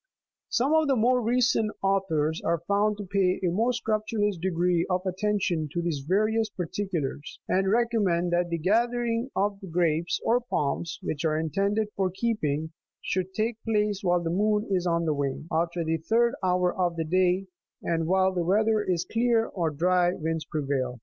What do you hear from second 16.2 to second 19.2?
hour of the day, and while the weather is